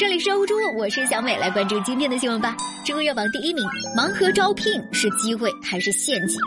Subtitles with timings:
[0.00, 2.56] 这里是欧洲，我是小美，来关注今天的新闻吧。
[2.82, 3.62] 知乎热榜第一名：
[3.94, 6.38] 盲盒招聘是机会还是陷阱？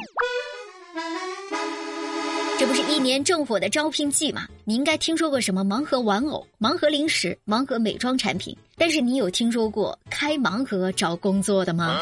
[2.58, 4.48] 这不是一年正火的招聘季吗？
[4.66, 12.00] 你应该听说过什么盲盒玩偶、盲盒零食、盲盒美妆产品，但是你有听说过开盲盒找工作的吗？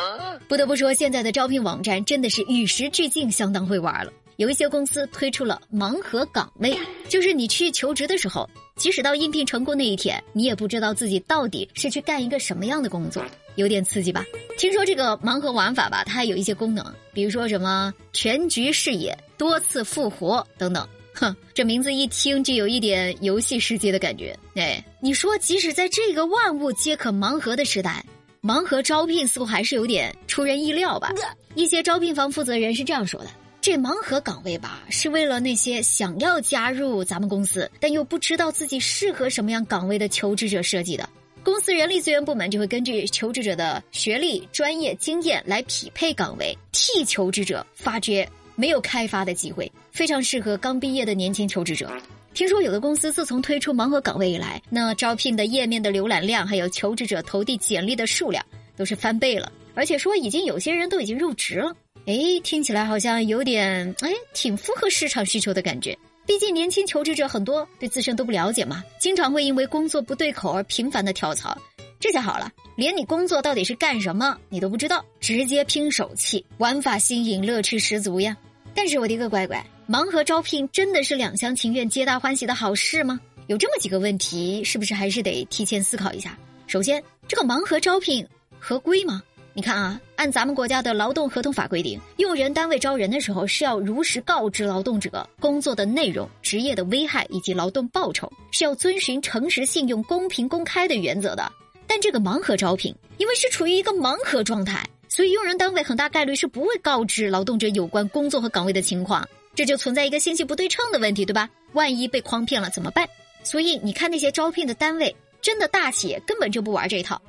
[0.47, 4.13] 不得不说，现在的招聘网站真的是与时俱进，相当会玩了。
[4.37, 6.79] 有一些公司推出了盲盒岗位，
[7.09, 8.49] 就是你去求职的时候，
[8.81, 14.25] 即使到应聘成功那一天，你也不知道自己到底是去干一个什么样的工作，有点刺激吧？
[14.57, 20.89] 听说这个盲盒玩法吧，它还有一些功能，比如说什么全局视野、多次复活等等。
[21.13, 24.35] 哼，这名字一听就有一点游戏世界的感觉。
[24.55, 28.03] 哎，你说即使在这个万物皆可盲盒的时代，
[28.41, 31.13] 盲盒招聘似乎还是有点出人意料吧？
[31.53, 33.29] 一些招聘方负责人是这样说的。
[33.61, 41.07] 这盲盒岗位吧，是为了那些想要加入咱们公司，但又不知道自己适合什么样岗位的求职者设计的。
[41.43, 51.87] 公司人力资源部门就会根据求职者的学历、专业、经验来匹配岗位，替求职者发掘没有开发的机会，非常适合刚毕业的年轻求职者。
[52.33, 58.43] 听说有的公司自从推出盲盒岗位以来，那招聘的页面的浏览量，还有求职者投递简历的数量，
[58.75, 61.71] 都是翻倍了，而且说已经有些人都已经入职了。
[62.05, 65.97] 哎，听起来好像有点哎，挺符合市场需求的感觉。
[66.25, 71.57] 毕竟年轻求职者很多对自身都不了解嘛，经常会因为工作不对口而频繁的跳槽。
[71.99, 78.35] 这下好了，连你工作到底是干什么你都不知道，直接拼手气，玩法新颖，乐趣十足呀。
[78.73, 83.19] 但是我的个乖乖，盲盒招聘真的是两厢情愿、皆大欢喜的好事吗？
[83.47, 86.37] 有这么几个问题，是不是还是得提前思考一下？
[86.65, 88.25] 首先，这个盲盒招聘
[88.57, 89.21] 合规吗？
[89.53, 101.51] 你看啊，按咱们国家的劳动合同法规定，用人单位招人的时候是要如实告知劳动者工作的内容、职业的危害以及劳动报酬，是要遵循诚实、信用、公平、公开的原则的。
[101.85, 111.49] 但这个盲盒招聘，因为是处于一个盲盒状态，所以用人单位很大概率是不会告知劳动者有关工作和岗位的情况，这就存在一个信息不对称的问题，对吧？
[111.73, 113.05] 万一被诓骗了怎么办？
[113.43, 117.21] 所以你看那些招聘的单位，真的大企业根本就不玩这一套。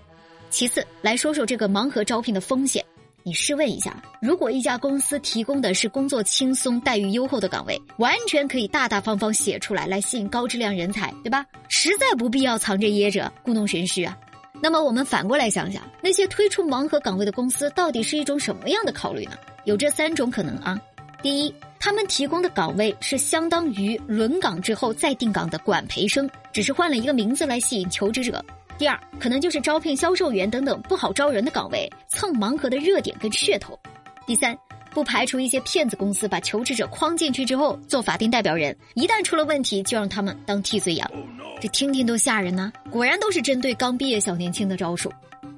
[0.52, 2.84] 其次，来说说这个盲盒招聘的风险。
[3.22, 11.46] 你试问一下，如果一家公司提供的是工作轻松、待遇优厚的岗位，完全可以大大方方写出来，来吸引高质量人才，对吧？
[11.68, 14.14] 实在不必要藏着掖着、故弄玄虚啊。
[14.60, 19.38] 那么我们反过来想想，那些推出盲盒岗位的公司，到底是一种什么样的考虑呢？
[19.64, 20.78] 有这三种可能啊。
[21.22, 28.44] 第一，他们提供的岗位是相当于轮岗之后再定岗的管培生，只是换了一个名字来吸引求职者。
[28.82, 33.78] 第二，可能就是招聘销售员等等不好招人的岗位，蹭盲盒的热点跟噱头。
[34.26, 34.58] 第三，
[34.90, 41.08] 不排除一些骗子公司把求职者框进去之后做法定代表人，一旦出了问题就让他们当替罪羊。
[41.60, 42.72] 这听听都吓人呢。
[42.90, 45.12] 果然都是针对刚毕业小年轻的招数。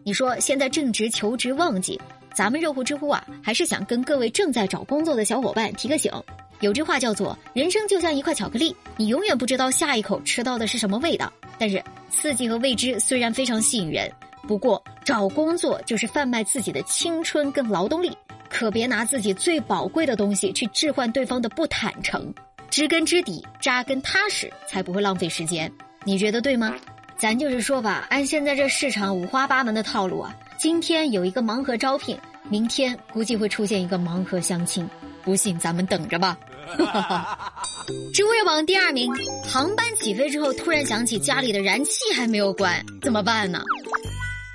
[0.04, 1.98] 你说现在正值求职旺季，
[2.34, 6.12] 咱们热乎知乎啊，还是想跟各位正在找工作的小伙伴提个醒。
[6.64, 11.30] 有句话叫做“人生就像一块巧克力，你永远不知道下一口吃到的是什么味道”。
[11.58, 14.10] 但是刺激和未知虽然非常吸引人，
[14.48, 18.16] 不过找工作就是贩卖自己的青春跟劳动力，
[18.48, 22.32] 可别拿自己最宝贵的东西去置换对方的不坦诚。
[22.70, 25.70] 知根知底，扎根踏实，才不会浪费时间。
[26.02, 26.74] 你觉得对吗？
[27.18, 34.88] 咱就是说吧，按现在这市场五花八门的套路啊，今天有一个盲盒招聘，明天估计会出现一个盲盒相亲。
[35.22, 36.36] 不信咱们等着吧。
[38.12, 39.10] 知乎热榜第二名，
[39.46, 43.62] 航班起飞之后突然想起家里的燃气还没有关，怎么办呢？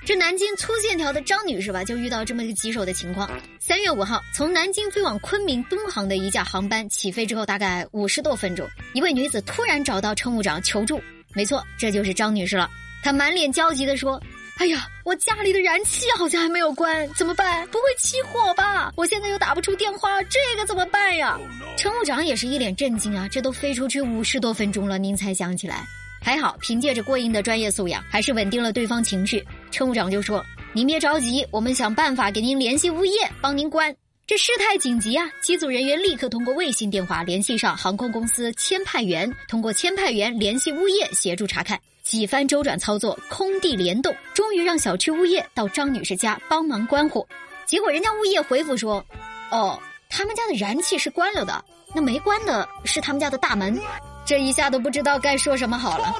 [0.05, 3.29] 这南京粗线条的张女士吧，就遇到这么一个棘手的情况。
[3.59, 10.99] 三月五号，从南京飞往昆明东航的一架航班起飞之后，大概五十多分钟，一位女子突然找到乘务长求助。
[11.33, 12.67] 没错，这就是张女士了。
[13.03, 14.19] 她满脸焦急地说。
[14.59, 17.65] 哎呀，我家里的燃气好像还没有关，怎么办？
[17.67, 18.91] 不会起火吧？
[18.97, 21.39] 我现在又打不出电话，这个怎么办呀？
[21.77, 25.87] 乘务长也是一脸震惊啊，这都飞出去五十多分钟了，您才想起来？
[26.21, 29.41] 还好，凭借着过硬的专业素养，还是稳定了对方情绪。
[29.71, 30.45] 乘务长就说
[30.75, 33.95] ：“您别着急，我们想办法给您联系物业，帮您关。”
[34.27, 35.25] 这事态紧急啊！
[35.41, 41.79] 机组人员立刻通过卫星电话联系上航空公司签派员，通过签派员联系物业协助查看。
[42.09, 47.23] 几番周转操作，空地联动，终于让小区物业到张女士家帮忙关火。
[47.67, 49.05] 结果人家物业回复说
[49.51, 49.79] ：“哦，
[50.09, 51.63] 他们家的燃气是关了的，
[51.93, 53.79] 那没关的是他们家的大门。”
[54.25, 56.15] 这一下都不知道该说什么好了。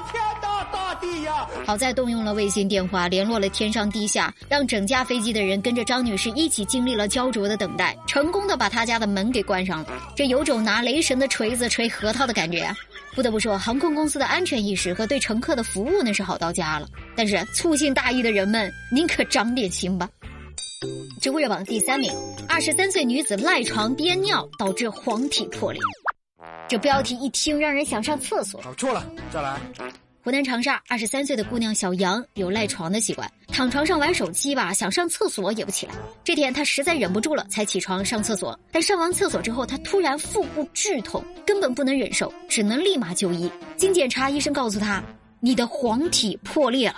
[1.00, 1.46] 地呀！
[1.66, 10.12] 好在动用了卫星电话，联络了天上地下，让整架飞机的人跟着张女士一起经历了焦灼的等待，成功的把她家的门给关上了。
[10.14, 12.76] 这有种拿雷神的锤子锤核桃的感觉啊！
[13.14, 16.88] 不不得不说，航空公司的安全意识和对乘客的服务那是好到家了。
[17.14, 20.08] 但是粗心大意的人们，您可长点心吧。
[21.20, 22.10] 知乎热榜第三名，
[22.48, 25.78] 二十三岁女子赖床憋尿导致黄体破裂。
[26.66, 28.58] 这标题一听让人想上厕所。
[28.62, 29.60] 搞错了，再来。
[30.22, 35.94] 湖南长沙二十三岁的姑娘小杨有赖床的习惯，躺床上玩手机吧，想上厕所也不起来。
[36.22, 38.58] 这天她实在忍不住了，才起床上厕所。
[38.70, 43.50] 但上完厕所之后，她突然腹部剧痛，根本不能忍受，只能立马就医。
[43.78, 45.02] 经检查，医生告诉她，
[45.40, 46.96] 你的黄体破裂了。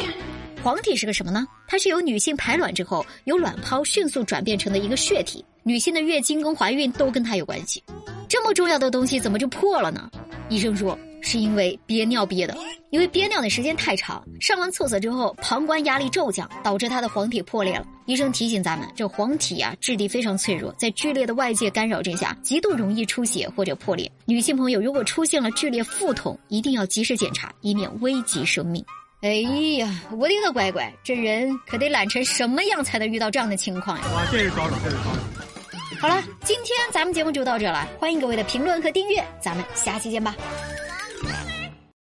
[0.61, 1.47] 黄体是个什么呢？
[1.69, 5.45] 它是由女性排卵之后，由卵泡迅速转变成的一个血体。
[5.63, 7.81] 女性的月经跟怀孕都跟它有关系。
[8.29, 10.11] 这么重要的东西怎么就破了呢？
[10.53, 10.99] 医生说。
[11.25, 12.57] 是因为憋尿憋的，
[12.91, 17.87] 因为憋尿的时间太长，上完厕所之后，膀胱压力骤降，导致他的黄体破裂了。
[18.07, 24.11] 医生提醒咱们，这黄体啊，质地非常脆弱，在剧烈的外界干扰之下，极度容易出血或者破裂。
[24.25, 28.85] 女性朋友如果出现了剧烈腹痛，一定要及时检查，以免危及生命。
[29.21, 29.35] 哎
[29.79, 34.05] 呀，我的个乖乖，这人可得懒成什么样才能遇到这样的情况呀？
[34.13, 35.21] 哇，这是高手，这是高手。
[36.03, 40.35] 好了，今天咱们节目就到这了，欢迎各位的评论和订阅，咱们下期见吧。